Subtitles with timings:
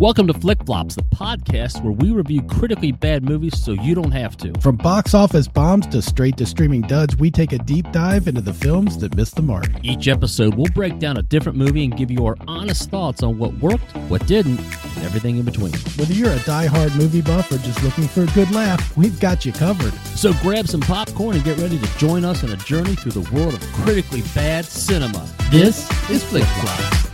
[0.00, 4.10] Welcome to Flick Flops, the podcast where we review critically bad movies so you don't
[4.10, 4.52] have to.
[4.60, 8.40] From box office bombs to straight to streaming duds, we take a deep dive into
[8.40, 9.68] the films that missed the mark.
[9.84, 13.38] Each episode, we'll break down a different movie and give you our honest thoughts on
[13.38, 15.72] what worked, what didn't, and everything in between.
[15.96, 19.46] Whether you're a die-hard movie buff or just looking for a good laugh, we've got
[19.46, 19.94] you covered.
[20.16, 23.30] So grab some popcorn and get ready to join us on a journey through the
[23.32, 25.24] world of critically bad cinema.
[25.52, 27.13] This is Flick Flops.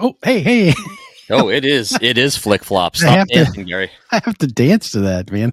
[0.00, 0.74] Oh, hey, hey.
[1.30, 1.96] Oh, it is.
[2.00, 3.02] It is flick flops.
[3.04, 3.90] I Stop have to- Gary.
[4.12, 5.52] I have to dance to that, man.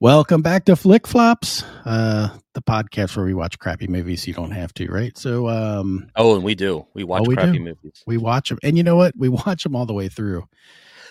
[0.00, 4.52] Welcome back to Flick Flops, uh, the podcast where we watch crappy movies you don't
[4.52, 5.16] have to, right?
[5.18, 6.86] So um, Oh, and we do.
[6.94, 7.64] We watch we crappy do.
[7.64, 8.02] movies.
[8.06, 9.14] we watch them, and you know what?
[9.16, 10.46] We watch them all the way through,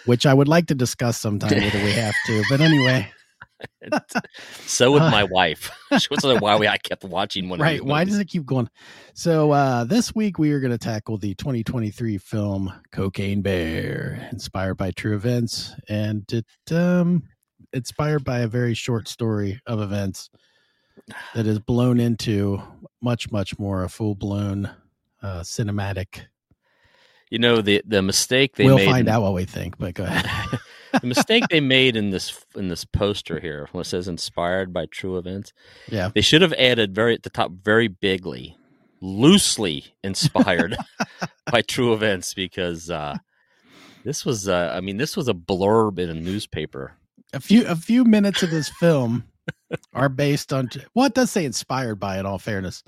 [0.05, 2.43] which I would like to discuss sometime whether we have to.
[2.49, 3.11] But anyway,
[4.65, 5.71] So would my wife.
[5.99, 7.59] She to know why we, I kept watching one.
[7.59, 7.83] right?
[7.83, 8.69] Why does it keep going?
[9.13, 14.75] So uh, this week we are going to tackle the 2023 film Cocaine Bear, inspired
[14.75, 17.23] by true events, and it um,
[17.73, 20.29] inspired by a very short story of events
[21.33, 22.61] that is blown into
[23.01, 24.69] much, much more a full blown
[25.23, 26.25] uh, cinematic.
[27.29, 28.85] You know the the mistake they we'll made.
[28.89, 30.59] find out what we think, but go ahead.
[31.01, 34.85] The mistake they made in this in this poster here, when it says inspired by
[34.85, 35.53] true events,
[35.89, 38.57] yeah, they should have added very at the top, very bigly,
[39.01, 40.77] loosely inspired
[41.51, 43.17] by true events, because uh,
[44.03, 44.47] this was.
[44.47, 46.93] Uh, I mean, this was a blurb in a newspaper.
[47.33, 49.25] a few a few minutes of this film
[49.93, 52.19] are based on well, it does say inspired by.
[52.19, 52.83] In all fairness,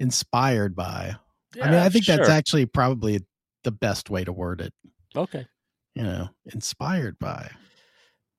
[0.00, 1.16] inspired by.
[1.62, 3.24] I mean, I think that's actually probably
[3.64, 4.72] the best way to word it.
[5.16, 5.46] okay.
[5.96, 7.50] You know, inspired by.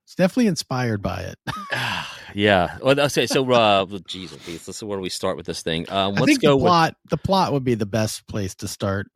[0.05, 1.39] It's definitely inspired by it.
[2.35, 2.77] yeah.
[2.81, 3.25] Well, okay.
[3.25, 5.89] So, uh, geez, Louise, let's where do we start with this thing?
[5.89, 6.65] Um, I let's think go the with.
[6.65, 6.95] plot.
[7.09, 9.07] The plot would be the best place to start.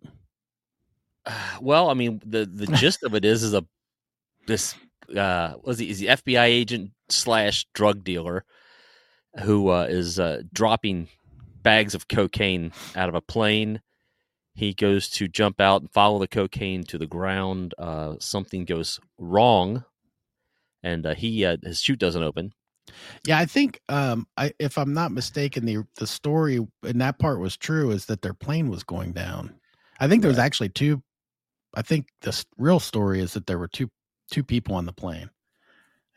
[1.62, 3.64] Well, I mean, the the gist of it is is a
[4.47, 4.75] this
[5.16, 8.44] uh was he is the FBI agent slash drug dealer
[9.40, 11.08] who uh, is uh, dropping
[11.62, 13.81] bags of cocaine out of a plane.
[14.53, 17.73] He goes to jump out and follow the cocaine to the ground.
[17.78, 19.85] Uh, something goes wrong,
[20.84, 22.53] and uh, he uh, his chute doesn't open.
[23.25, 27.40] Yeah, I think um I if I'm not mistaken, the the story in that part
[27.40, 29.56] was true is that their plane was going down.
[30.00, 31.01] I think there was actually two
[31.75, 33.90] I think the real story is that there were two
[34.29, 35.29] two people on the plane.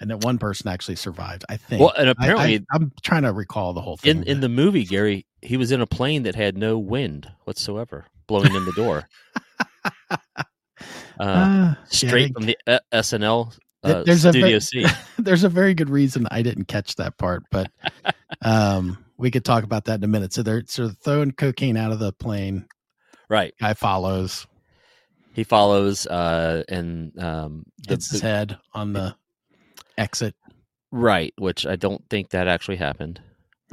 [0.01, 1.45] And that one person actually survived.
[1.49, 1.81] I think.
[1.81, 4.19] Well, and apparently I, am trying to recall the whole thing.
[4.19, 8.07] in in the movie, Gary, he was in a plane that had no wind whatsoever
[8.27, 9.09] blowing in the door.
[11.17, 14.87] Uh, Ah, yeah, straight from the uh, SNL uh, there's a Studio ve- C.
[15.19, 17.71] there's a very good reason I didn't catch that part, but
[18.43, 20.33] um, we could talk about that in a minute.
[20.33, 22.67] So they're so they're throwing cocaine out of the plane.
[23.31, 23.55] Right.
[23.61, 24.47] Guy follows,
[25.35, 29.15] He follows, uh, and um, the, hits his the- head on the
[29.97, 30.35] exit.
[30.91, 33.21] right, which I don't think that actually happened.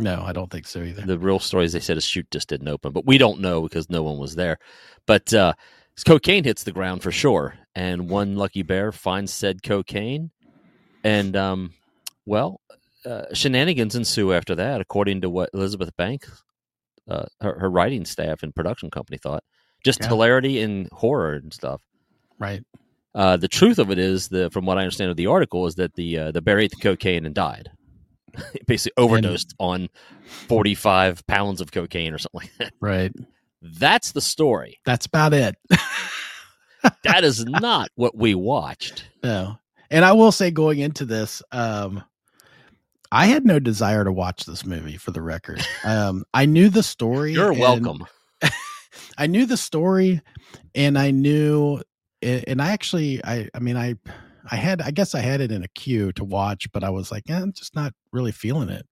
[0.02, 1.04] No, I don't think so either.
[1.04, 3.62] The real story is they said a chute just didn't open, but we don't know
[3.62, 4.58] because no one was there.
[5.06, 5.54] But uh,
[6.06, 10.32] cocaine hits the ground for sure, and one lucky bear finds said cocaine,
[11.04, 11.74] and um,
[12.26, 12.62] well,
[13.06, 16.44] uh, shenanigans ensue after that, according to what Elizabeth Banks,
[17.08, 19.44] uh, her, her writing staff and production company thought.
[19.84, 20.10] Just Yeah.
[20.10, 21.82] hilarity and horror and stuff.
[22.38, 22.64] Right.
[23.14, 25.76] Uh, the truth of it is, the from what I understand of the article, is
[25.76, 27.70] that the uh, the bear ate the cocaine and died.
[28.68, 29.90] Basically, overdosed on
[30.48, 32.74] forty five pounds of cocaine or something like that.
[32.80, 33.14] Right.
[33.62, 34.80] That's the story.
[34.86, 35.56] That's about it.
[37.04, 39.06] That is not what we watched.
[39.24, 39.58] no.
[39.92, 42.02] And I will say going into this, um,
[43.12, 45.62] I had no desire to watch this movie for the record.
[45.84, 47.34] Um, I knew the story.
[47.34, 48.06] You're and- welcome.
[49.18, 50.22] I knew the story
[50.74, 51.82] and I knew
[52.24, 53.96] and I actually I I mean I
[54.50, 57.12] I had I guess I had it in a queue to watch, but I was
[57.12, 58.86] like, eh, I'm just not really feeling it.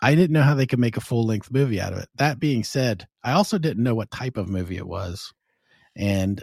[0.00, 2.08] I didn't know how they could make a full length movie out of it.
[2.16, 5.32] That being said, I also didn't know what type of movie it was.
[5.96, 6.42] And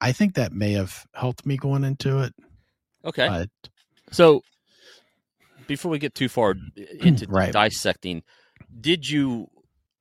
[0.00, 2.32] I think that may have helped me going into it.
[3.04, 3.26] Okay.
[3.26, 3.48] But
[4.12, 4.42] So
[5.66, 6.54] before we get too far
[7.00, 7.52] into Right.
[7.52, 8.22] dissecting,
[8.80, 9.48] did you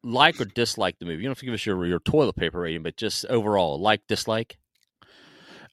[0.03, 1.17] like or dislike the movie?
[1.17, 4.01] You don't have to give us your your toilet paper rating, but just overall, like
[4.07, 4.57] dislike.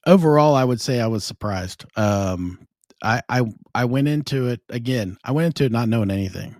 [0.07, 2.59] Overall i would say i was surprised um
[3.03, 3.41] i i
[3.75, 6.55] i went into it again i went into it not knowing anything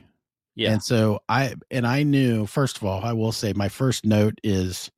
[0.55, 0.73] Yeah.
[0.73, 4.39] and so i and i knew first of all i will say my first note
[4.43, 4.91] is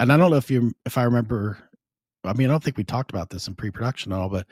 [0.00, 1.58] and i don't know if you if i remember
[2.24, 4.46] i mean i don't think we talked about this in pre-production at all but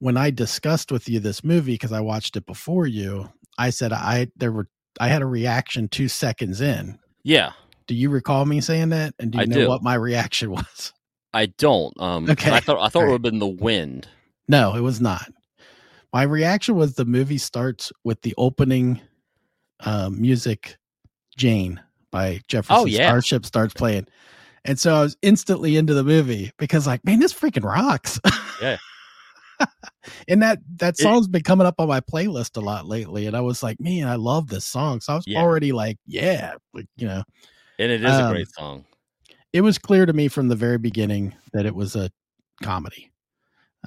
[0.00, 3.92] when i discussed with you this movie because i watched it before you i said
[3.92, 4.68] i there were
[5.00, 7.52] i had a reaction two seconds in yeah.
[7.86, 9.14] Do you recall me saying that?
[9.18, 9.68] And do you I know do.
[9.68, 10.92] what my reaction was?
[11.32, 11.98] I don't.
[12.00, 12.50] Um, Okay.
[12.52, 14.08] I thought I thought it would have been the wind.
[14.48, 15.30] No, it was not.
[16.12, 19.00] My reaction was the movie starts with the opening
[19.80, 20.76] uh, music,
[21.36, 21.80] Jane
[22.10, 23.06] by Jefferson Oh, yeah.
[23.08, 24.06] Starship starts playing.
[24.64, 28.18] And so I was instantly into the movie because like, man, this freaking rocks.
[28.60, 28.76] Yeah.
[30.28, 33.26] and that that It- song's been coming up on my playlist a lot lately.
[33.26, 35.00] And I was like, man, I love this song.
[35.00, 35.38] So I was Yeah.
[35.40, 37.22] already like, yeah, like, you know,
[37.78, 38.84] And it is a Um, great song.
[39.52, 42.10] It was clear to me from the very beginning that it was a
[42.62, 43.10] comedy.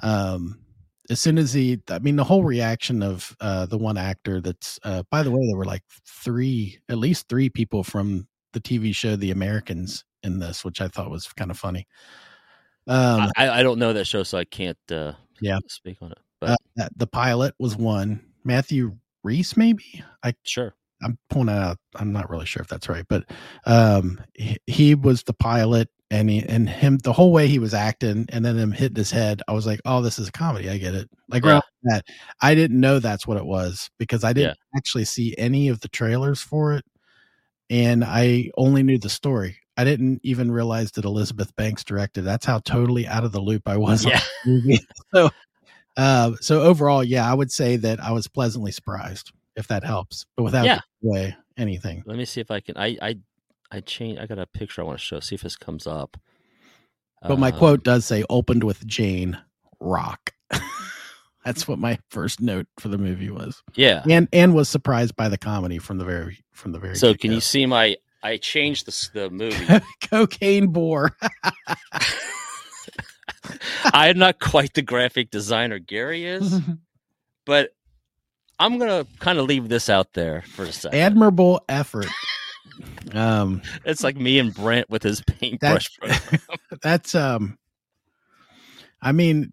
[0.02, 0.60] Um,
[1.10, 4.78] as soon as he, I mean, the whole reaction of uh, the one actor that's,
[4.82, 8.94] uh, by the way, there were like three, at least three people from the TV
[8.94, 11.86] show The Americans in this, which I thought was kind of funny.
[12.86, 14.78] Um, I, I don't know that show, so I can't.
[14.90, 15.58] Uh, Yeah.
[15.68, 16.18] speak on it.
[16.40, 18.20] But uh, the pilot was one.
[18.44, 20.04] Matthew Rhys, maybe.
[20.22, 20.74] I sure.
[21.04, 21.78] I'm pulling that out.
[21.96, 23.24] I'm not really sure if that's right, but
[23.66, 27.74] um, he, he was the pilot, and he and him the whole way he was
[27.74, 29.42] acting, and then him hitting his head.
[29.48, 30.68] I was like, oh, this is a comedy.
[30.70, 31.08] I get it.
[31.28, 32.02] Like right off the
[32.40, 35.88] I didn't know that's what it was because I didn't actually see any of the
[35.88, 36.84] trailers for it,
[37.70, 39.58] and I only knew the story.
[39.76, 42.22] I didn't even realize that Elizabeth Banks directed.
[42.22, 44.06] That's how totally out of the loop I was.
[44.06, 44.20] on Yeah.
[44.44, 44.78] the movie.
[45.14, 45.30] so,
[45.96, 50.26] uh, so overall, yeah, I would say that I was pleasantly surprised, if that helps,
[50.36, 50.80] but without Yeah.
[51.04, 52.02] away anything.
[52.06, 52.76] Let me see if I can.
[52.76, 53.16] I I
[53.70, 54.18] I change.
[54.18, 55.20] I got a picture I want to show.
[55.20, 56.16] See if this comes up.
[57.26, 59.38] But my Um, quote does say opened with Jane
[59.80, 60.34] Rock.
[61.44, 63.62] That's what my first note for the movie was.
[63.74, 64.02] Yeah.
[64.08, 67.32] And and was surprised by the comedy from the very from the very So can
[67.32, 67.96] you see my?
[68.22, 69.66] I changed the the movie.
[70.10, 71.16] cocaine bore.
[73.92, 76.60] I am not quite the graphic designer Gary is,
[77.46, 77.74] but
[78.58, 80.98] I'm gonna kind of leave this out there for a second.
[80.98, 82.06] Admirable effort.
[83.12, 85.96] Um it's like me and Brent with his paintbrush.
[85.98, 86.40] program.
[86.82, 87.56] that's um
[89.00, 89.52] I mean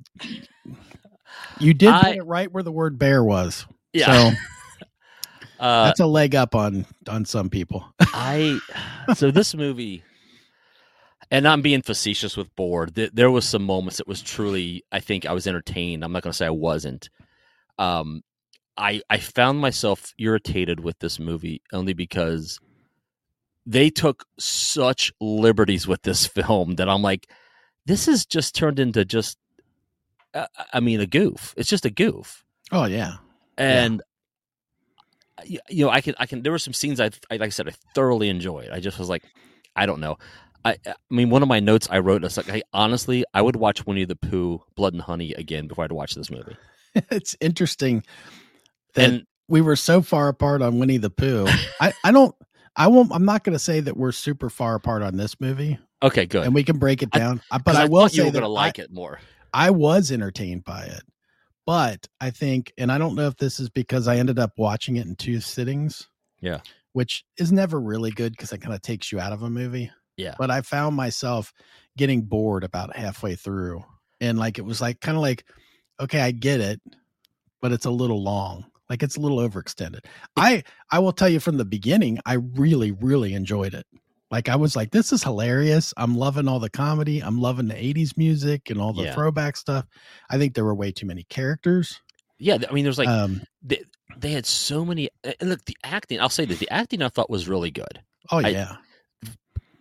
[1.60, 3.68] you did I- put it right where the word bear was.
[3.94, 4.32] yeah.
[4.32, 4.38] So
[5.60, 7.86] uh, that's a leg up on on some people.
[8.00, 8.58] I
[9.16, 10.04] so this movie,
[11.30, 12.96] and I'm being facetious with bored.
[12.96, 16.04] th- There was some moments that was truly, I think I was entertained.
[16.04, 17.12] I'm not going to say I wasn't.
[17.78, 18.24] Um,
[18.82, 22.60] I I found myself irritated with this movie only because
[23.66, 27.30] they took such liberties with this film that I'm like,
[27.86, 29.38] this is just turned into just,
[30.34, 31.54] uh, I mean, a goof.
[31.56, 32.44] It's just a goof.
[32.72, 33.18] Oh yeah.
[33.58, 34.02] and
[35.48, 37.50] y- you know i can i can there were some scenes I, I like i
[37.50, 38.70] said i thoroughly enjoyed.
[38.70, 39.24] I just was like
[39.76, 40.18] i don't know.
[40.66, 43.56] I i mean one of my notes i wrote is like I, honestly i would
[43.56, 46.56] watch winnie the pooh blood and honey again before i'd watch this movie.
[47.10, 48.04] It's interesting
[48.94, 51.48] that and we were so far apart on Winnie the Pooh.
[51.80, 52.36] I, I don't
[52.76, 56.26] I won't I'm not gonna say that we're super far apart on this movie okay
[56.26, 57.42] good and we can break it down.
[57.52, 59.20] Uh, but 'Cause I, will say you were that gonna I- like it more
[59.54, 61.04] I was entertained by it.
[61.68, 64.96] But I think, and I don't know if this is because I ended up watching
[64.96, 66.08] it in two sittings.
[66.40, 66.62] Yeah.
[66.94, 69.92] Which is never really good because it kind of takes you out of a movie.
[70.18, 70.36] Yeah.
[70.40, 71.54] But I found myself
[71.98, 73.84] getting bored about halfway through.
[74.22, 75.44] And like, it was like, kind of like,
[76.00, 76.82] okay, I get it,
[77.62, 78.66] but it's a little long.
[78.92, 80.02] Like it's a little overextended.
[80.36, 83.86] I, I will tell you from the beginning, I really, really enjoyed it.
[84.30, 85.94] Like I was like, this is hilarious.
[85.96, 87.22] I'm loving all the comedy.
[87.22, 89.14] I'm loving the 80s music and all the Yeah.
[89.16, 89.86] throwback stuff.
[90.30, 92.02] I think there were way too many characters.
[92.38, 93.82] yeah i mean there's like um, they,
[94.18, 97.30] they had so many and look the acting i'll say that the acting i thought
[97.30, 98.02] was really good
[98.32, 98.76] oh I- yeah.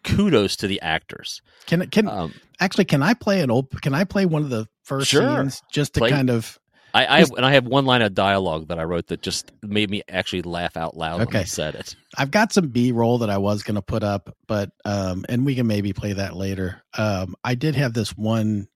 [0.04, 3.70] kudos to the actors Can can um actually can I play an old?
[3.82, 5.22] Can I play one of the first Sure.
[5.40, 6.58] scenes just to Play- kind of?
[6.94, 9.90] I, I and I have one line of dialogue that I wrote that just made
[9.90, 11.44] me actually laugh out loud when I Okay.
[11.44, 11.96] said it.
[12.18, 15.46] I've got some B roll that I was going to put up, but um, and
[15.46, 16.82] we can maybe play that later.
[16.98, 18.68] Um, I did have this one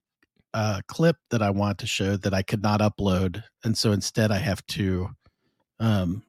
[0.53, 4.31] uh clip that I want to show that I could not upload, and so instead
[4.31, 5.09] I have to
[5.79, 6.23] um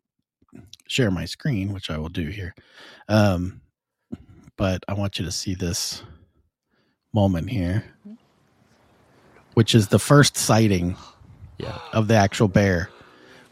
[0.88, 2.54] share my screen, which I will do here.
[3.08, 3.60] Um,
[4.56, 6.02] but I want you to see this
[7.14, 7.84] moment here,
[9.54, 10.96] which is the first sighting
[11.58, 11.78] Yeah.
[11.92, 12.90] of the actual bear,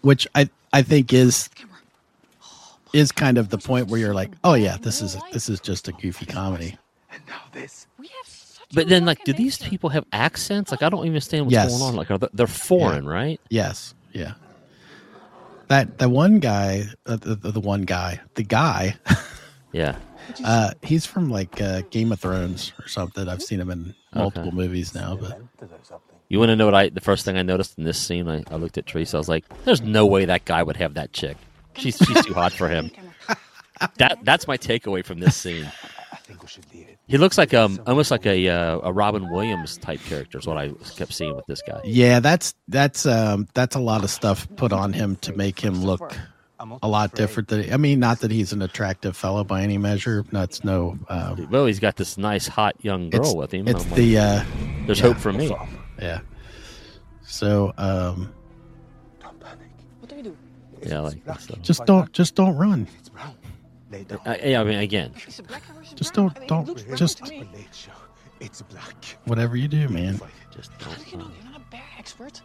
[0.02, 1.48] which I I think is
[2.92, 5.88] is kind of the point where you're like, oh yeah, this is this is just
[5.88, 6.76] a goofy comedy.
[7.10, 7.86] And now this.
[7.98, 10.70] We have such a But then, like, do these people have accents?
[10.70, 11.70] Like, I don't even understand what's Yes.
[11.70, 11.96] going on.
[11.96, 13.40] Like, are they, they're foreign, right?
[13.50, 14.34] Yes, yeah.
[15.68, 18.96] That the one guy, uh, the, the the one guy, the guy,
[19.72, 19.96] Yeah.
[20.44, 23.28] uh, he's from like uh, Game of Thrones or something.
[23.28, 25.40] I've seen him in multiple movies now, but
[26.28, 26.88] You want to know what I?
[26.88, 29.16] The first thing I noticed in this scene, I, I looked at Teresa.
[29.16, 31.36] I was like, "There's no way that guy would have that chick.
[31.76, 32.90] She's she's too hot for him."
[33.98, 35.70] That that's my takeaway from this scene.
[36.12, 36.98] I think we should leave it.
[37.06, 40.56] He looks like um almost like a uh, a Robin Williams type character is what
[40.56, 41.80] I kept seeing with this guy.
[41.84, 45.84] Yeah, that's that's um that's a lot of stuff put on him to make him
[45.84, 46.16] look
[46.82, 50.24] a lot different than I mean, not that he's an attractive fellow by any measure.
[50.30, 53.66] That's no um Well, he's got this nice hot young girl with him.
[53.68, 54.44] It's I'm like, the uh
[54.86, 55.06] there's yeah.
[55.06, 55.54] hope for me.
[56.00, 56.20] Yeah.
[57.22, 58.32] So um
[59.20, 59.68] Don't panic.
[60.00, 60.36] What do we do?
[60.82, 62.86] Yeah, like that just don't just don't run.
[62.98, 63.34] It's brown.
[63.90, 64.20] Lay down.
[64.26, 66.28] Uh, yeah, I mean, again, Is it black versus Just brown?
[66.28, 67.48] don't- I mean, it don't- looks brown just- to me.
[68.40, 69.18] It's black.
[69.26, 70.20] Whatever you do, man.
[70.54, 72.40] just How do you know, You're not a bear expert.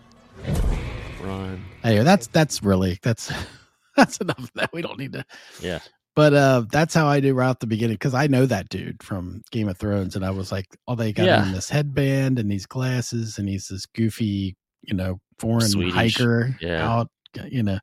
[1.21, 1.63] run.
[1.83, 3.31] Anyway, that's that's really that's
[3.97, 4.71] that's enough of that.
[4.71, 5.25] We don't need to
[5.59, 5.79] Yeah,
[6.19, 9.01] But uh that's how I do right at the beginning because I know that dude
[9.01, 11.37] from Game of Thrones, and I was like, oh, they got Yeah.
[11.37, 16.17] him in this headband and these glasses, and he's this goofy, you know, foreign Swedish.
[16.17, 16.85] hiker Yeah.
[16.91, 17.09] out,
[17.49, 17.79] you know.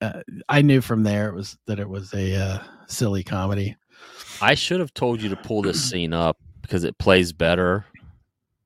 [0.00, 3.76] Uh, I knew from there it was that it was a uh, silly comedy.
[4.40, 7.84] I should have told you to pull this scene up because it plays better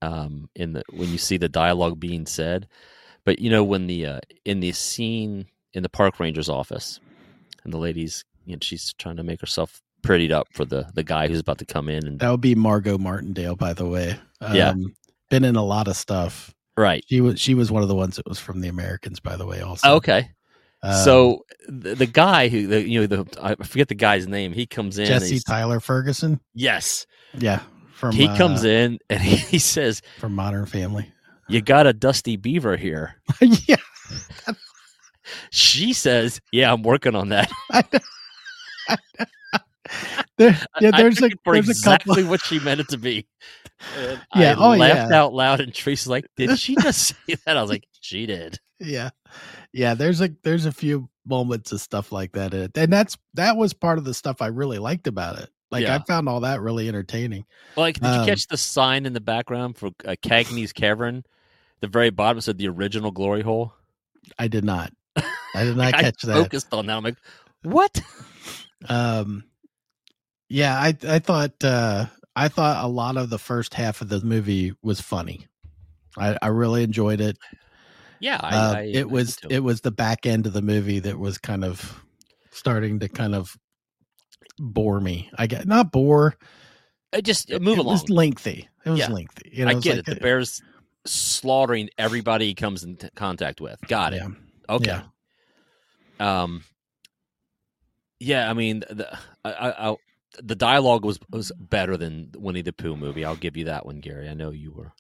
[0.03, 2.69] um, in the when you see the dialogue being said.
[3.25, 7.01] But you know when the uh, in the scene in the park ranger's office,
[7.65, 11.03] and the lady's you know she's trying to make herself prettied up for the the
[11.03, 14.19] guy who's about to come in and That would be Margot Martindale, by the way.
[14.41, 14.75] Um, Yeah.
[15.31, 16.55] been in a lot of stuff.
[16.77, 17.05] right.
[17.09, 19.47] She was she was one of the ones that was from the Americans, by the
[19.47, 19.61] way.
[19.61, 20.31] Also, Okay.
[20.83, 24.53] Um, so the, the guy who the, you know the I forget the guy's name.
[24.53, 25.07] He comes in.
[25.07, 27.07] Jesse Tyler Ferguson, yes,
[27.39, 27.63] yeah,
[27.95, 31.11] from he comes uh, in and he, he says, from Modern Family.
[31.49, 33.77] "You got a dusty beaver here." yeah,
[35.51, 37.51] She says, "Yeah, I'm working on that."
[38.89, 38.97] I
[40.39, 42.31] there, yeah, there's a there's a exactly couple.
[42.31, 43.27] what she meant it to be.
[43.99, 45.17] And Yeah, I oh, laughed yeah.
[45.23, 48.59] out loud, and Teresa's like, "Did she just say that?" I was like, "She did."
[48.81, 49.11] Yeah,
[49.73, 49.95] yeah.
[49.95, 52.77] There's a there's a few moments of stuff like that, in it.
[52.77, 55.51] and that's that was part of the stuff I really liked about it.
[55.71, 55.97] Like Yeah.
[55.97, 57.45] I found all that really entertaining.
[57.77, 61.25] Well, Like, did Um, you catch the sign in the background for uh, Cagney's Cavern?
[61.81, 63.73] The very bottom said the original glory hole.
[64.39, 66.35] I did not, I did not I catch that.
[66.35, 66.97] Focused on that.
[66.97, 67.17] I'm like,
[67.63, 68.01] what?
[68.89, 69.45] Um,
[70.49, 74.21] yeah, I I thought uh I thought a lot of the first half of the
[74.21, 75.47] movie was funny.
[76.19, 77.39] I I really enjoyed it.
[78.21, 81.01] Yeah, I, Uh, I- I it was it was the back end of the movie
[81.01, 82.01] that was kind of
[82.51, 83.57] starting to kind of
[84.59, 85.31] bore me.
[85.37, 86.37] I get not bore.
[87.13, 87.95] It just It, move it along.
[87.95, 88.69] was lengthy.
[88.85, 89.09] It was Yeah.
[89.11, 89.51] lengthy.
[89.53, 90.15] You know, I get like it.
[90.15, 90.63] The bear's
[91.07, 93.79] slaughtering everybody he comes in t- contact with.
[93.89, 94.23] Got it.
[94.23, 94.29] Yeah.
[94.75, 95.01] Okay.
[96.21, 96.43] Yeah.
[96.43, 96.65] Um.
[98.25, 99.97] Yeah, I mean, the I, I, I,
[100.43, 103.25] the dialogue was was better than Winnie the Pooh movie.
[103.25, 104.29] I'll give you that one, Gary.
[104.29, 104.93] I know you were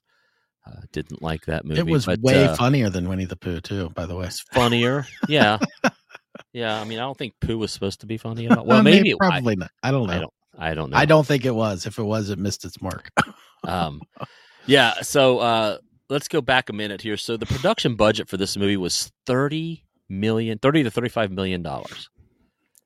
[0.66, 1.80] uh, didn't like that movie.
[1.80, 3.90] It was but, way uh, funnier than Winnie the Pooh too.
[3.90, 5.06] By the way, It's funnier.
[5.28, 5.58] Yeah.
[6.52, 6.80] yeah.
[6.80, 8.64] I mean, I don't think Pooh was supposed to be funny at all.
[8.64, 9.70] Well, Uh, maybe it- I- probably not.
[9.82, 10.12] I don't know.
[10.14, 10.32] I don't.
[10.56, 10.96] I don't know.
[10.96, 11.84] I don't think it was.
[11.84, 13.10] If it was, it missed its mark.
[13.66, 14.02] Um,
[14.66, 15.00] yeah.
[15.00, 15.78] So uh,
[16.10, 17.16] let's go back a minute here.
[17.16, 22.10] So the production budget for this movie was thirty million, thirty to thirty-five million dollars.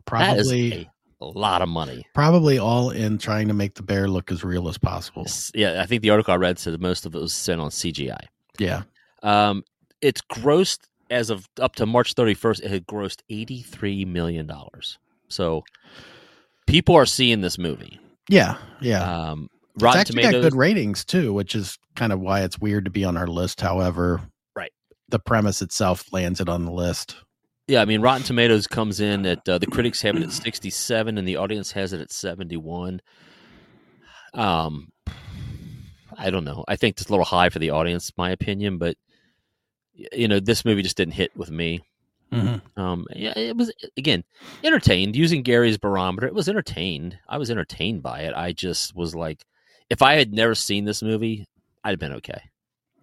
[0.08, 0.88] Probably,
[1.20, 2.04] a lot of money.
[2.14, 5.26] probably all in trying to make the bear look as real as possible.
[5.54, 8.20] Yeah, I think the article I read said most of it was sent on CGI.
[8.58, 8.82] Yeah,
[9.22, 9.64] Um,
[10.00, 12.60] it's grossed as of up to March 31st.
[12.62, 14.98] It had grossed 83 million dollars.
[15.28, 15.64] So
[16.66, 17.98] people are seeing this movie.
[18.28, 19.02] yeah, yeah.
[19.30, 20.42] Um, it's Rotten actually Tomatoes.
[20.44, 23.26] got good ratings too, which is kind of why it's weird to be on our
[23.26, 23.60] list.
[23.60, 24.20] However,
[24.56, 24.72] Right.
[25.08, 27.16] the premise itself lands it on the list.
[27.68, 31.18] Yeah, I mean, Rotten Tomatoes comes in at uh, the critics have it at 67
[31.18, 33.00] and the audience has it at 71.
[34.32, 34.88] Um,
[36.16, 36.64] I don't know.
[36.66, 38.96] I think it's a little high for the audience, my opinion, but
[39.94, 41.80] you know, this movie just didn't hit with me.
[42.76, 44.22] Um, yeah, it was again
[44.62, 46.26] entertained using Gary's barometer.
[46.26, 47.18] It was entertained.
[47.28, 48.34] I was entertained by it.
[48.34, 49.44] I just was like,
[49.90, 51.46] if I had never seen this movie,
[51.84, 52.40] I'd have been okay.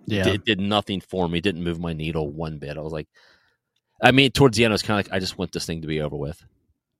[0.06, 1.42] Yeah, It did nothing for me.
[1.42, 2.78] Didn't move my needle one bit.
[2.78, 3.08] I was like,
[4.02, 5.82] I mean, towards the end, I was kind of like, I just want this thing
[5.82, 6.44] to be over with,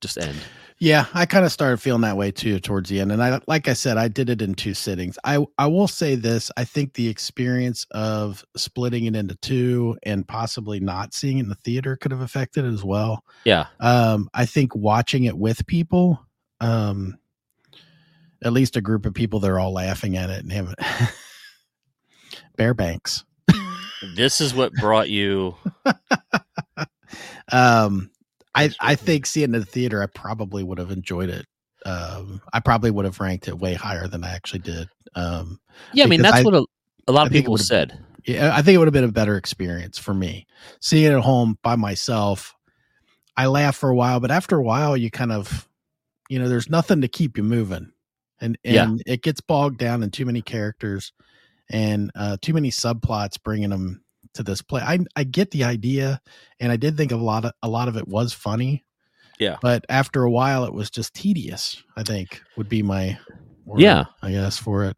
[0.00, 0.36] just end.
[0.78, 3.66] Yeah, I kind of started feeling that way too towards the end, and I like
[3.66, 5.16] I said, I did it in two sittings.
[5.24, 10.28] I I will say this: I think the experience of splitting it into two and
[10.28, 13.24] possibly not seeing it in the theater could have affected it as well.
[13.44, 16.20] Yeah, Um, I think watching it with people,
[16.60, 17.16] um,
[18.44, 20.74] at least a group of people, they're all laughing at it and having
[22.56, 23.24] Bear Banks.
[24.14, 25.54] this is what brought you.
[27.52, 28.10] Um,
[28.54, 31.46] I I think seeing it in the theater, I probably would have enjoyed it.
[31.84, 34.88] Um, I probably would have ranked it way higher than I actually did.
[35.14, 35.60] Um,
[35.92, 36.64] Yeah, I mean, that's I- what a,
[37.06, 37.98] a lot of people said.
[38.24, 40.46] yeah, I think it would have been a better experience for me.
[40.80, 42.54] Seeing it at home by myself,
[43.36, 45.68] I laughed for a while, but after a while, you kind of,
[46.28, 47.92] you know, there's nothing to keep you moving.
[48.40, 48.84] and Yeah.
[48.84, 51.12] and it gets bogged down in too many characters
[51.70, 54.02] and uh, too many subplots bringing them
[54.36, 54.82] to this play.
[54.82, 56.20] I I get the idea,
[56.60, 58.84] and I did think a lot of a lot of it was funny.
[59.38, 59.56] Yeah.
[59.60, 61.82] but after a while, it was just tedious.
[61.94, 63.18] I think would be my
[63.66, 64.04] word, Yeah.
[64.22, 64.96] I guess for it.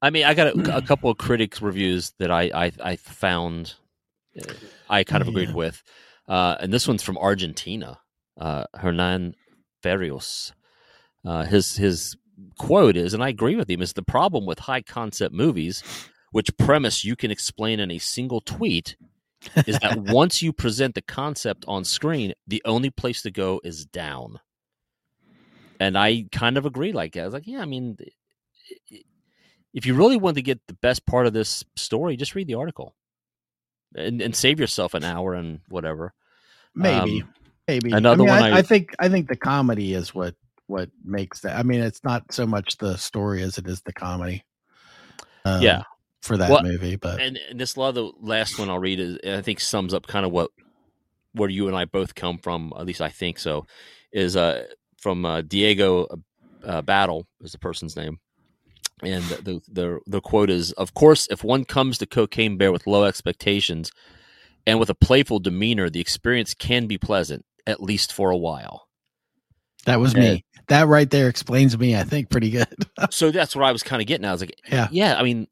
[0.00, 3.74] I mean, I got a, a couple of critics reviews that I I, I found
[4.40, 4.52] uh,
[4.88, 5.54] I kind of agreed Yeah.
[5.56, 5.82] with,
[6.28, 7.98] uh, and this one's from Argentina.
[8.40, 9.34] Uh, Hernan
[9.82, 10.52] Ferrios.
[11.24, 12.16] Uh, his his
[12.58, 15.82] quote is, and I agree with him, is the problem with high concept movies,
[16.32, 18.96] which premise you can explain in a single tweet,
[19.66, 23.84] is that once you present the concept on screen, the only place to go is
[23.84, 24.40] down.
[25.80, 26.92] And I kind of agree.
[26.92, 27.96] Like I was like, yeah, I mean,
[29.72, 32.54] if you really want to get the best part of this story, just read the
[32.54, 32.94] article
[33.94, 36.12] and, and save yourself an hour and whatever.
[36.74, 37.34] Maybe, Um,
[37.66, 40.34] maybe another I mean, one I, I- I think I think the comedy is what
[40.66, 41.56] what makes that.
[41.56, 44.44] I mean, it's not so much the story as it is the comedy.
[45.44, 45.82] um, Yeah.
[46.22, 49.18] For that Well, movie, but And, and this law, the last one I'll read is,
[49.26, 50.50] I think sums up kind of what
[51.32, 52.72] where you and I both come from.
[52.78, 53.66] At least I think so.
[54.12, 54.64] Is uh
[54.96, 56.06] from uh, Diego
[56.64, 58.18] uh, Battle is the person's name,
[59.02, 62.86] and the the the quote is: "Of course, if one comes to Cocaine Bear with
[62.86, 63.92] low expectations
[64.66, 68.88] and with a playful demeanor, the experience can be pleasant, at least for a while."
[69.84, 70.20] that was yeah.
[70.20, 70.44] me.
[70.68, 71.96] That right there explains me.
[71.96, 72.66] I think pretty good.
[73.10, 74.28] so that's what I was kind of getting at.
[74.28, 74.88] I was like, Yeah.
[74.90, 75.18] yeah.
[75.18, 75.46] I mean,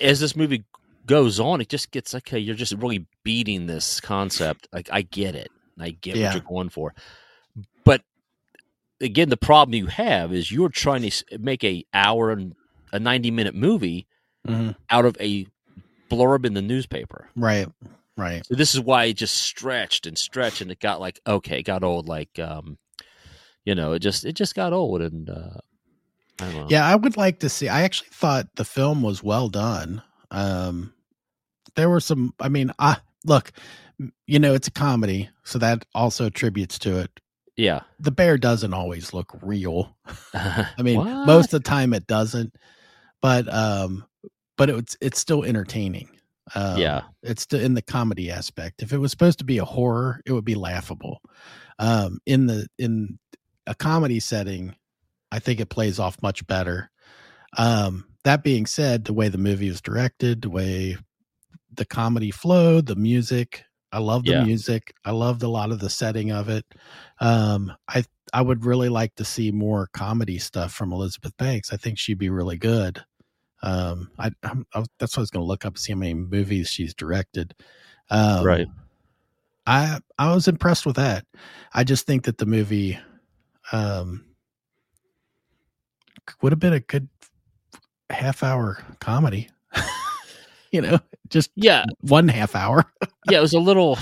[0.00, 0.64] as this movie
[1.06, 2.38] goes on, it just gets okay.
[2.38, 4.68] You're just really beating this concept.
[4.72, 5.50] Like I get it.
[5.78, 6.26] I get Yeah.
[6.26, 6.94] what you're going for,
[7.84, 8.02] but
[9.00, 12.54] again, the problem you have is you're trying to make a hour and
[12.92, 14.06] a 90 minute movie
[14.46, 14.76] Mhm.
[14.90, 15.46] out of a
[16.10, 17.28] blurb in the newspaper.
[17.34, 17.66] Right,
[18.16, 18.46] right.
[18.46, 21.64] So this is why it just stretched and stretched, and it got like okay, it
[21.64, 22.06] got old.
[22.06, 22.78] Like um,
[23.64, 25.58] you know, it just it just got old, and uh,
[26.40, 26.66] I.
[26.68, 27.68] Yeah, I would like to see.
[27.68, 30.02] I actually thought the film was well done.
[30.30, 30.92] Um,
[31.76, 32.34] there were some.
[32.40, 33.52] I mean, I look.
[34.26, 37.20] You know, it's a comedy, so that also attributes to it.
[37.56, 37.82] yeah.
[38.00, 39.96] The bear doesn't always look real.
[40.34, 41.26] I mean, What?
[41.26, 42.56] most of the time it doesn't,
[43.22, 44.04] but um,
[44.56, 46.08] but it's it's still entertaining.
[46.56, 47.02] Um, Yeah.
[47.22, 48.82] it's still in the comedy aspect.
[48.82, 51.22] If it was supposed to be a horror, it would be laughable.
[51.78, 53.18] Um, in the in
[53.68, 54.74] a comedy setting,
[55.34, 56.90] I think it plays off much better.
[57.58, 60.96] Um, that being said, the way the movie was directed, the way
[61.72, 64.44] the comedy flowed, the music, I love the Yeah.
[64.44, 64.94] music.
[65.04, 66.64] I loved a lot of the setting of it.
[67.20, 71.72] Um, I I would really like to see more comedy stuff from Elizabeth Banks.
[71.72, 73.04] I think she'd be really good.
[73.62, 76.14] Um, I, I'm, I that's what I was going to look up see how many
[76.14, 77.54] movies she's directed.
[78.10, 78.68] Um, Right.
[79.66, 81.26] I I was impressed with that.
[81.72, 82.98] I just think that the movie
[83.72, 84.24] um
[86.40, 87.08] would have been a good
[88.10, 89.48] half hour comedy.
[90.72, 92.84] you know, just Yeah, one half hour.
[93.30, 93.98] yeah, it was a little,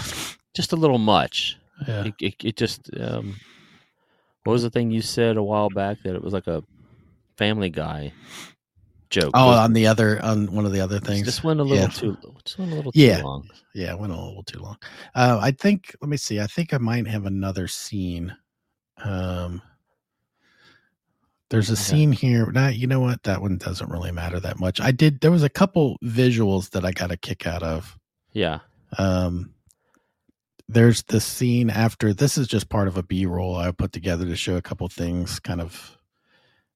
[0.54, 1.58] just a little much.
[1.86, 2.04] Yeah.
[2.04, 3.36] It, it, it just, um,
[4.44, 6.62] what was the thing you said a while back that it was like a
[7.36, 8.12] Family Guy
[9.10, 9.30] joke?
[9.34, 11.24] Oh, on the other on one of the other things.
[11.24, 11.88] just went a little yeah.
[11.88, 13.18] too, just went a little Yeah.
[13.18, 13.48] too long.
[13.74, 14.76] Yeah, it went a little too long.
[15.14, 15.94] Uh, I think.
[16.00, 16.40] Let me see.
[16.40, 18.34] I think I might have another scene.
[19.04, 19.62] Um,
[21.52, 21.82] there's a Okay.
[21.82, 22.50] scene here.
[22.50, 23.22] Nah, you know what?
[23.22, 24.80] That one doesn't really matter that much.
[24.80, 25.20] I did.
[25.20, 27.96] There was a couple visuals that I got a kick out of.
[28.32, 28.60] Yeah,
[28.98, 29.54] Um,
[30.68, 32.14] there's the scene after.
[32.14, 34.88] This is just part of a B roll I put together to show a couple
[34.88, 35.98] things, kind of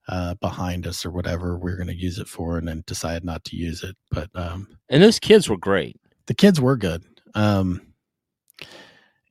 [0.08, 3.42] uh, behind us or whatever we're going to use it for, and then decide not
[3.44, 3.96] to use it.
[4.10, 5.96] But um, and those kids were great.
[6.26, 7.02] the kids were good.
[7.34, 7.80] Um,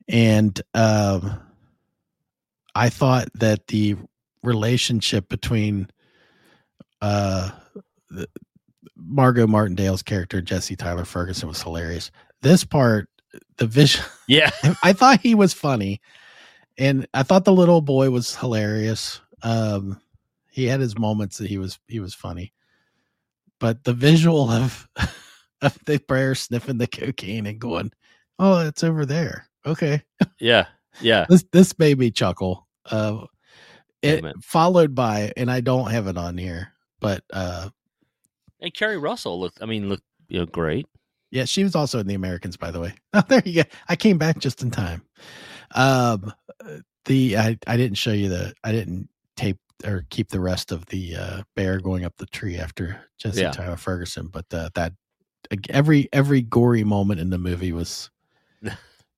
[0.08, 1.40] and um,
[2.74, 3.96] I thought that the
[4.42, 5.88] relationship between
[7.00, 7.50] uh,
[8.10, 8.28] the,
[8.96, 12.10] Margot Martindale's character Jesse Tyler Ferguson was hilarious.
[12.42, 13.08] This part,
[13.56, 14.50] the vision, Yeah,
[14.82, 16.00] I thought he was funny,
[16.78, 19.20] and I thought the little boy was hilarious.
[19.42, 20.00] Um,
[20.50, 22.52] he had his moments that he was he was funny,
[23.60, 24.88] but the visual of
[25.60, 27.92] of the bear sniffing the cocaine and going,
[28.38, 30.02] "Oh, it's over there." Okay,
[30.40, 30.66] yeah,
[31.00, 31.26] yeah.
[31.28, 32.66] this this made me chuckle.
[32.90, 33.26] Uh,
[34.02, 34.36] it it.
[34.42, 37.70] followed by, and I don't have it on here, but uh,
[38.60, 40.86] And Keri Russell looked, I mean, looked you know great.
[41.30, 42.94] Yeah, she was also in the Americans, by the way.
[43.14, 43.70] Oh, there you go.
[43.88, 45.02] I came back just in time.
[45.74, 46.32] Um,
[47.06, 50.86] the I I didn't show you the I didn't tape or keep the rest of
[50.86, 53.50] the uh, bear going up the tree after Jesse Yeah.
[53.50, 54.92] Tyler Ferguson, but uh, that
[55.70, 58.10] every every gory moment in the movie was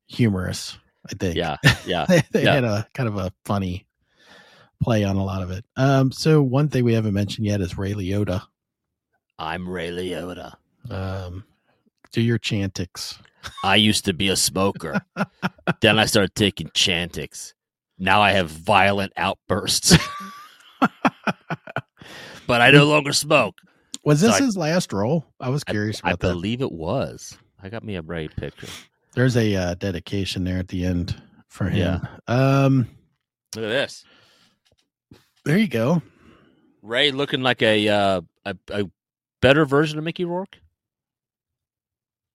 [0.06, 0.78] humorous.
[1.10, 1.36] I think.
[1.36, 2.06] Yeah, yeah.
[2.06, 2.54] they, they yeah.
[2.54, 3.86] had a kind of a funny
[4.82, 5.64] play on a lot of it.
[5.76, 8.42] Um, so one thing we haven't mentioned yet is Ray Liotta.
[9.38, 10.54] I'm Ray Liotta.
[10.90, 11.44] Um,
[12.12, 13.18] do your chantix.
[13.64, 15.00] I used to be a smoker.
[15.80, 17.54] then I started taking Chantix.
[17.98, 19.96] Now I have violent outbursts.
[22.46, 23.58] but I no longer smoke.
[24.04, 25.26] Was this So I- his last role?
[25.40, 26.28] I was curious I, about that.
[26.34, 27.36] believe it was.
[27.62, 28.68] I got me a Ray picture.
[29.14, 32.06] There's a uh, dedication there at the end for him.
[32.28, 32.88] Um,
[33.56, 34.04] Look at this.
[35.44, 36.02] There you go.
[36.82, 38.90] Ray looking like a uh, a, a
[39.42, 40.56] better version of Mickey Rourke.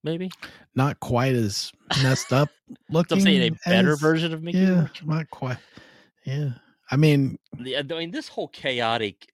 [0.03, 0.29] Maybe.
[0.75, 2.49] Not quite as messed up
[2.89, 3.17] looking.
[3.19, 5.05] I'm saying a better as- version of Mickey Yeah, Rourke.
[5.05, 5.57] not quite.
[6.25, 6.49] Yeah,
[6.91, 9.27] I mean, The- I mean, this whole chaotic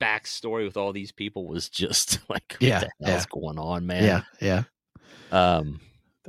[0.00, 4.04] backstory with all these people was just like, what Yeah, the hell's going on, man?
[4.04, 4.62] yeah, yeah.
[5.30, 5.80] Um.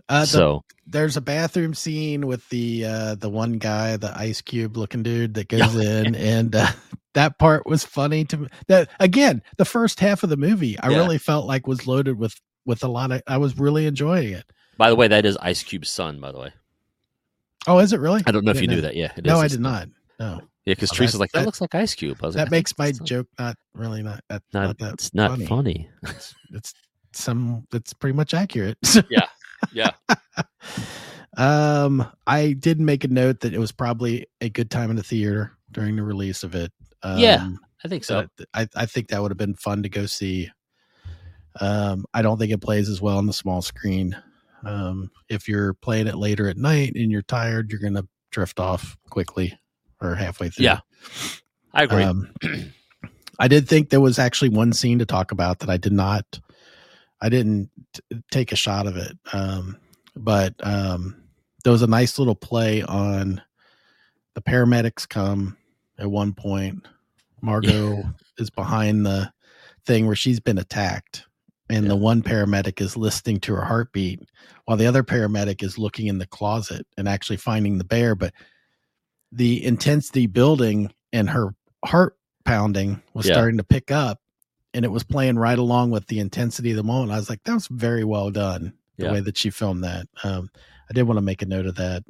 [0.07, 4.41] Uh, the, so there's a bathroom scene with the uh the one guy, the ice
[4.41, 6.67] cube looking dude that goes in, and uh,
[7.13, 8.47] that part was funny to me.
[8.67, 10.97] That again, the first half of the movie, I Yeah.
[10.97, 13.21] really felt like was loaded with with a lot of.
[13.27, 14.45] I was really enjoying it.
[14.77, 16.19] by the way, that is Ice Cube's son.
[16.19, 16.53] By the way,
[17.67, 18.23] Oh, is it really?
[18.25, 18.95] I don't know if you Didn't knew that.
[18.95, 19.61] Yeah, it No, I did son.
[19.63, 19.87] not.
[20.19, 22.17] No, Yeah, because Oh, Teresa's like that, that- looks like Ice Cube.
[22.21, 25.13] I like, that I makes my joke not really not that not, not that it's
[25.13, 25.45] not funny.
[25.45, 25.89] funny.
[26.03, 26.73] It's, it's
[27.13, 28.77] some it's pretty much accurate.
[29.09, 29.25] Yeah.
[31.37, 35.03] um, I did make a note that it was probably a good time in the
[35.03, 36.71] theater during the release of it.
[37.03, 37.49] Um, Yeah,
[37.83, 38.27] I think so.
[38.37, 40.49] so I, I think that would have been fun to go see.
[41.59, 44.15] Um, I don't think it plays as well on the small screen.
[44.63, 48.97] Um, if you're playing it later at night and you're tired, you're gonna drift off
[49.09, 49.57] quickly
[50.01, 50.65] or halfway through.
[50.65, 50.79] Yeah,
[51.73, 52.03] I agree.
[52.03, 52.33] Um,
[53.39, 56.39] I did think there was actually one scene to talk about that I did not,
[57.21, 58.01] I didn't t-
[58.31, 59.17] take a shot of it.
[59.33, 59.77] Um,
[60.15, 61.21] but um,
[61.63, 63.41] there was a nice little play on
[64.35, 65.57] the paramedics come
[65.97, 66.85] at one point.
[67.41, 68.03] Margot
[68.37, 69.31] is behind the
[69.85, 71.25] thing where she's been attacked,
[71.69, 74.21] and the one paramedic is listening to her heartbeat
[74.65, 78.15] while the other paramedic is looking in the closet and actually finding the bear.
[78.15, 78.33] But
[79.31, 81.53] the intensity building and her
[81.85, 83.33] heart pounding was Yeah.
[83.33, 84.19] starting to pick up
[84.73, 87.11] and it was playing right along with the intensity of the moment.
[87.11, 89.11] I was like, that was very well done the Yeah.
[89.13, 90.07] way that she filmed that.
[90.23, 90.49] Um,
[90.89, 92.03] I did want to make a note of that.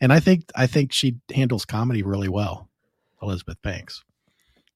[0.00, 2.68] And I think I think she handles comedy really well,
[3.22, 4.02] Elizabeth Banks.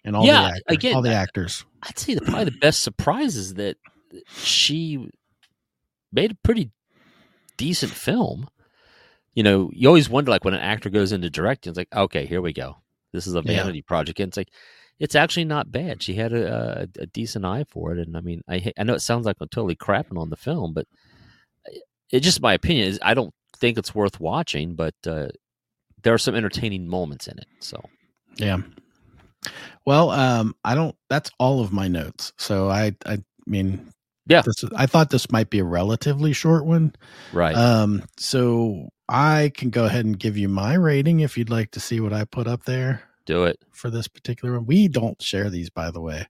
[0.05, 1.65] And all Yeah, the actors, again, all the I- actors.
[1.83, 3.77] I'd say the, probably the best surprise is that
[4.35, 5.09] she
[6.13, 6.71] made a pretty
[7.57, 8.49] decent film.
[9.35, 12.27] You know, you always wonder, like when an actor goes into directing, it's like, okay,
[12.27, 12.77] here we go.
[13.13, 13.57] This is a Yeah.
[13.63, 14.51] vanity project, and it's like,
[15.03, 16.01] it's actually not bad.
[16.01, 18.95] She had a, a, a decent eye for it, and I mean, I I know
[18.95, 20.87] it sounds like I'm totally crapping on the film, but
[22.13, 22.87] it's just my opinion.
[22.87, 25.27] Is I don't think it's worth watching, but uh,
[26.05, 27.49] there are some entertaining moments in it.
[27.59, 27.83] So
[28.37, 28.59] Yeah.
[29.85, 30.95] Well, um, I don't.
[31.11, 32.33] That's all of my notes.
[32.39, 33.91] So I, I mean,
[34.29, 34.43] Yeah.
[34.43, 36.95] This, I thought this might be a relatively short one.
[37.33, 41.73] right, Um, so I can go ahead and give you my rating if you'd like
[41.73, 43.59] to see what I put up there do it.
[43.71, 44.67] for this particular one.
[44.67, 46.27] We don't share these, by the way,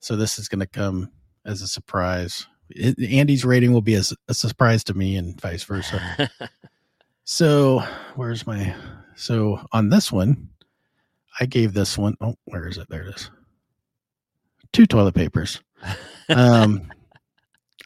[0.00, 1.10] so this is going to come
[1.44, 2.46] as a surprise.
[2.70, 6.30] It, Andy's rating will be as a surprise to me, and vice versa.
[7.32, 7.78] So
[8.16, 8.74] where's my
[9.14, 10.48] so on this one,
[11.38, 12.88] I gave this one oh where is it?
[12.90, 13.30] There it is.
[14.72, 15.60] Two toilet papers.
[16.28, 16.90] Um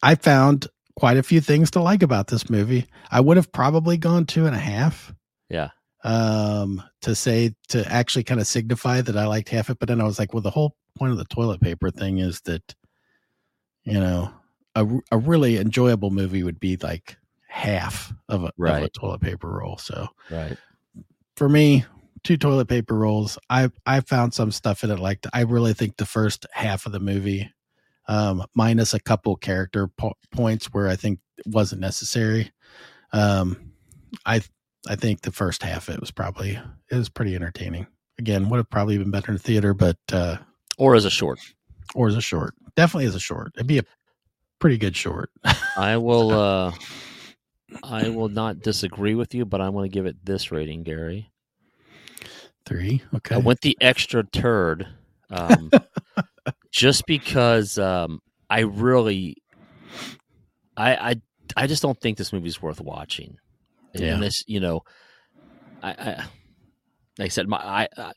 [0.02, 2.86] I found quite a few things to like about this movie.
[3.10, 5.12] I would have probably gone two and a half.
[5.50, 5.68] Yeah.
[6.04, 10.00] Um to say to actually kind of signify that I liked half it, but then
[10.00, 12.74] I was like, well, the whole point of the toilet paper thing is that,
[13.84, 14.32] you know,
[14.74, 17.16] a, a really enjoyable movie would be like
[17.48, 19.78] half of a, of a toilet paper roll.
[19.78, 20.56] So right.
[21.36, 21.84] for me,
[22.24, 23.38] two toilet paper rolls.
[23.48, 24.98] I I found some stuff in it.
[24.98, 27.52] Like I really think the first half of the movie,
[28.08, 32.50] um, minus a couple character po- points where I think it wasn't necessary.
[33.12, 33.72] Um,
[34.26, 34.42] I
[34.88, 36.58] I think the first half it was probably
[36.90, 37.86] it was pretty entertaining.
[38.18, 40.36] Again, would have probably been better in theater, but uh,
[40.78, 41.40] Or as a short.
[41.94, 43.52] or as a short, definitely as a short.
[43.56, 43.84] It'd be a
[44.60, 45.30] pretty good short.
[45.76, 46.72] I will uh
[47.82, 51.30] I will not disagree with you, but I'm going to give it this rating, Gary.
[52.66, 53.34] Three, okay.
[53.34, 54.86] I went the extra turd
[55.30, 55.70] um
[56.70, 59.36] just because um I really
[60.76, 61.20] I I
[61.56, 63.36] I just don't think this movie's worth watching.
[63.94, 64.18] And Yeah.
[64.18, 64.82] this, you know,
[65.82, 66.06] I, I
[67.18, 68.12] like I said my I, I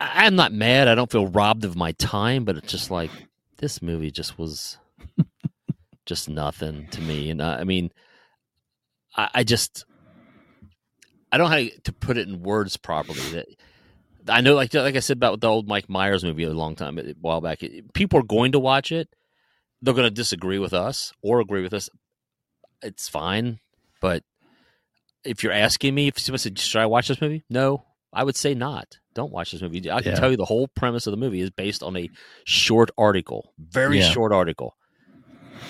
[0.00, 0.88] I'm not mad.
[0.88, 3.10] I don't feel robbed of my time, but it's just like
[3.58, 4.78] this movie just was
[6.06, 7.30] just nothing to me.
[7.30, 7.90] And uh, I mean,
[9.16, 9.84] I, I just
[11.32, 13.18] I don't know how to put it in words properly.
[13.32, 13.46] That
[14.28, 16.98] I know, like like I said about the old Mike Myers movie a long time,
[16.98, 17.62] a while back.
[17.62, 19.08] it- People are going to watch it.
[19.80, 21.88] They're going to disagree with us or agree with us.
[22.82, 23.60] It's fine,
[24.00, 24.24] but
[25.26, 28.36] if you're asking me if someone said, "Should I watch this movie?" No, I would
[28.36, 28.98] say not.
[29.14, 29.90] Don't watch this movie.
[29.90, 30.18] I can Yeah.
[30.20, 32.10] tell you the whole premise of the movie is based on a
[32.44, 34.10] short article, very Yeah.
[34.10, 34.76] short article.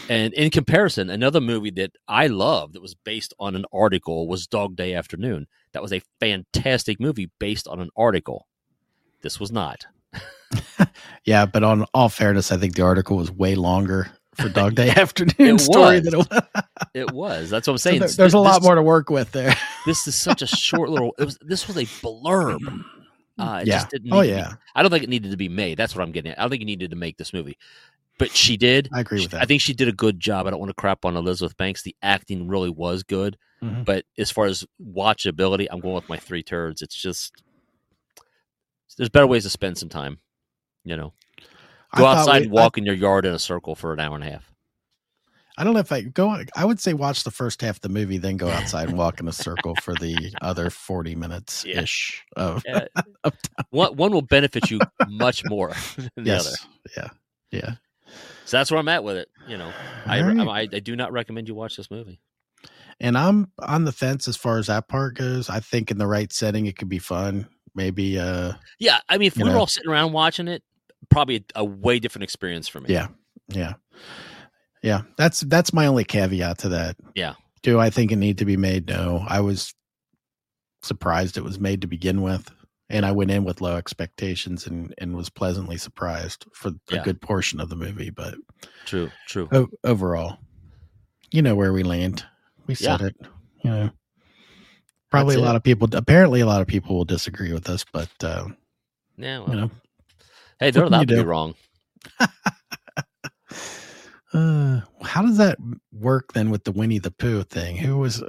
[0.08, 4.46] And in comparison, another movie that I love that was based on an article was
[4.46, 5.46] Dog Day Afternoon.
[5.72, 8.46] That was a fantastic movie based on an article.
[9.22, 9.86] This was not.
[11.24, 14.90] Yeah, but on all fairness, I think the article was way longer for Dog Day
[14.96, 16.28] Afternoon It story it was.
[16.94, 17.50] It was.
[17.50, 18.00] That's what I'm So saying.
[18.00, 19.54] there- there's a This- lot more to work with there.
[19.86, 21.14] This is such a short little.
[21.18, 21.38] It was.
[21.40, 22.58] This was a blurb.
[23.38, 23.74] Uh, it yeah.
[23.76, 25.76] just didn't Oh to be- yeah, I don't think it needed to be made.
[25.78, 26.38] That's what I'm getting at.
[26.38, 27.56] I don't think you needed to make this movie,
[28.18, 28.88] but she did.
[28.92, 29.42] I agree She- with that.
[29.42, 30.46] I think she did a good job.
[30.46, 31.82] I don't want to crap on Elizabeth Banks.
[31.82, 33.84] The acting really was good, Mhm.
[33.84, 36.82] but as far as watchability, I'm going with my three turds.
[36.82, 37.32] It's just
[38.96, 40.18] there's better ways to spend some time.
[40.84, 41.12] You know,
[41.94, 44.14] go thought outside we- and walk in your yard in a circle for an hour
[44.14, 44.52] and a half.
[45.58, 46.36] I, I don't know if I go.
[46.54, 49.20] I would say watch the first half of the movie, then go outside and walk
[49.20, 52.84] in a circle for the other forty minutes ish of Yeah.
[53.70, 56.50] one one will benefit you much more than the other.
[56.50, 57.08] yes, yeah,
[57.50, 57.70] yeah.
[58.44, 59.28] So that's where I'm at with it.
[59.48, 59.72] You know,
[60.04, 60.38] I, right.
[60.72, 62.20] I I do not recommend you watch this movie.
[63.00, 65.48] And I'm on the fence as far as that part goes.
[65.50, 67.46] I think in the right setting, it could be fun.
[67.74, 69.58] Maybe, uh, Yeah, I mean, if we were know.
[69.58, 70.62] all sitting around watching it,
[71.10, 72.92] probably a, a way different experience for me.
[72.92, 73.08] yeah,
[73.48, 73.74] yeah,
[74.82, 75.02] yeah.
[75.16, 76.96] That's that's my only caveat to that.
[77.14, 77.34] Yeah.
[77.62, 78.86] Do I think it need to be made?
[78.88, 79.24] No.
[79.26, 79.74] I was
[80.82, 82.50] surprised it was made to begin with,
[82.88, 87.02] and I went in with low expectations and and was pleasantly surprised for a Yeah.
[87.02, 88.10] good portion of the movie.
[88.10, 88.36] But
[88.84, 89.48] true, true.
[89.52, 90.38] o- overall,
[91.32, 92.24] you know where we land.
[92.66, 93.16] We said it.
[93.64, 93.90] You know,
[95.10, 95.46] probably That's a it.
[95.46, 95.88] lot of people.
[95.92, 98.46] Apparently, a lot of people will disagree with us, but uh,
[99.16, 99.70] Yeah, well, you know,
[100.60, 101.54] hey, they're allowed to be wrong.
[104.32, 105.58] uh, how does that
[105.92, 107.76] work then with the Winnie the Pooh thing?
[107.76, 108.22] Who was?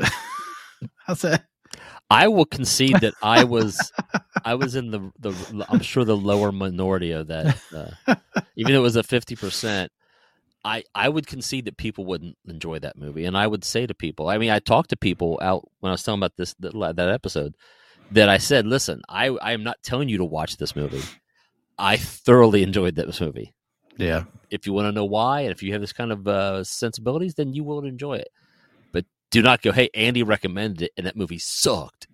[1.06, 1.46] how's that?
[2.10, 3.92] I will concede that I was,
[4.46, 5.66] I was in the the.
[5.70, 7.58] I'm sure the lower minority of that.
[7.74, 8.16] Uh,
[8.56, 9.92] even though it was a fifty percent,
[10.64, 13.94] I I would concede that people wouldn't enjoy that movie, and I would say to
[13.94, 16.74] people, I mean, I talked to people out when I was telling about this that,
[16.96, 17.56] that episode,
[18.12, 21.04] that I said, listen, I I am not telling you to watch this movie.
[21.78, 23.54] I thoroughly enjoyed this movie.
[23.98, 26.64] Yeah, if you want to know why and if you have this kind of uh,
[26.64, 28.30] sensibilities then you will enjoy it.
[28.92, 32.08] But do not go hey andy recommended it and that movie sucked.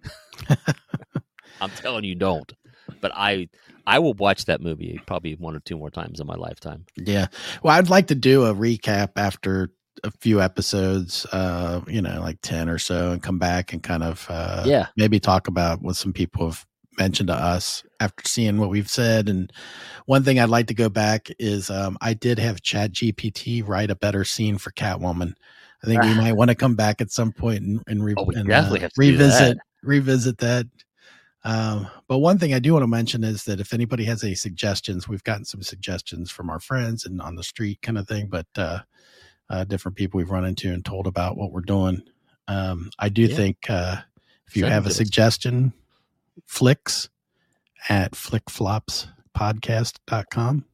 [1.62, 2.52] I'm telling you don't.
[3.02, 3.50] But i
[3.86, 6.86] i will watch that movie probably one or two more times in my lifetime.
[6.96, 7.28] Yeah.
[7.62, 9.72] Well, I'd like to do a recap after
[10.04, 14.04] a few episodes, uh, you know, like ten or so, and come back and kind
[14.04, 14.88] of, uh, yeah.
[14.98, 16.66] maybe talk about what some people have
[16.98, 19.30] mentioned to us after seeing what we've said.
[19.30, 19.52] And
[20.06, 23.92] one thing I'd like to go back is um, I did have Chat GPT write
[23.92, 25.34] a better scene for Catwoman.
[25.84, 28.30] I think we might want to come back at some point and, and, re- Oh,
[28.32, 29.64] and, uh, have to do revisit that.
[29.84, 30.68] revisit that.
[31.46, 34.36] Um, but one thing I do want to mention is that if anybody has any
[34.36, 38.28] suggestions, we've gotten some suggestions from our friends and on the street kind of thing,
[38.28, 38.80] but uh,
[39.50, 42.02] uh, different people we've run into and told about what we're doing.
[42.48, 43.36] Um, I do Yeah.
[43.36, 43.98] think uh,
[44.48, 45.74] if you Send have a suggestion,
[46.48, 47.10] flicks
[47.90, 50.66] at flickflopspodcast.com.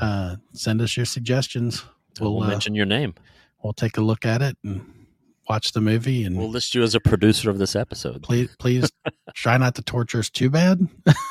[0.00, 1.84] Uh, send us your suggestions.
[2.20, 3.14] we'll, We'll, uh, mention your name
[3.62, 5.06] we'll take a look at it and
[5.48, 8.88] watch the movie and we'll list you as a producer of this episode please please
[9.34, 10.86] try not to torture us too bad.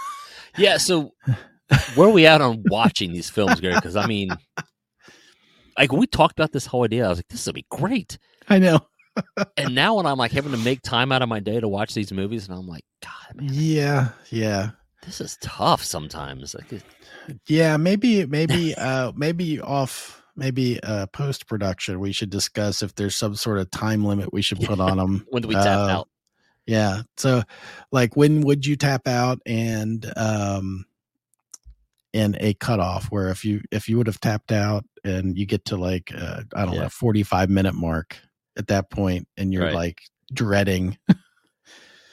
[0.58, 1.14] yeah so
[1.96, 4.30] where are we at on watching these films gary because i mean
[5.78, 8.60] like we talked about this whole idea i was like this will be great I
[8.60, 8.80] know.
[9.58, 11.94] And now when I'm like having to make time out of my day to watch
[11.94, 14.72] these movies, and I'm like, God, man, Yeah, yeah.
[15.06, 16.56] this is tough sometimes.
[16.56, 16.82] Like,
[17.48, 23.16] Yeah, maybe maybe uh maybe off maybe uh post production we should discuss if there's
[23.16, 25.26] some sort of time limit we should put on them.
[25.30, 26.10] when do we tap out?
[26.66, 27.04] Yeah.
[27.18, 27.44] So
[27.92, 30.86] like when would you tap out and um
[32.14, 35.66] and a cutoff where if you if you would have tapped out and you get
[35.66, 36.84] to like uh, I don't Yeah.
[36.84, 38.18] know 45 minute mark
[38.58, 39.74] at that point and you're Right.
[39.76, 40.02] like
[40.34, 40.98] dreading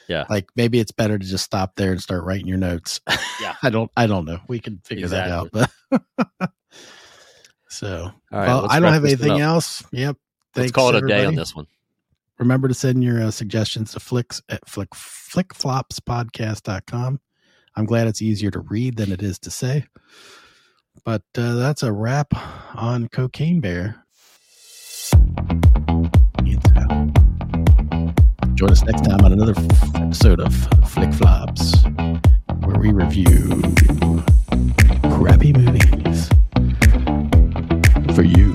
[0.07, 0.25] Yeah.
[0.29, 2.99] like maybe it's better to just stop there and start writing your notes
[3.41, 3.55] Yeah.
[3.63, 5.71] i don't i don't know we can figure that out but
[7.69, 10.15] so All right, well, i don't have anything else yep
[10.55, 11.35] Let's Thanks, call it a day on everybody.
[11.37, 11.65] this one.
[12.37, 17.19] remember to send your uh, suggestions to flicks at flick flickflopspodcast.com
[17.75, 19.85] i'm glad it's easier to read than it is to say
[21.05, 22.33] but uh, that's a wrap
[22.75, 24.05] on cocaine bear
[28.63, 29.53] Join us next time on another
[29.97, 30.55] episode of
[30.87, 31.83] Flick Flops,
[32.63, 33.61] where we review
[35.11, 36.29] crappy movies
[38.15, 38.52] for you.